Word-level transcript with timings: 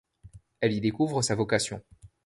Elle 0.61 0.73
y 0.73 0.81
découvre 0.81 1.21
sa 1.21 1.35
vocation. 1.35 1.79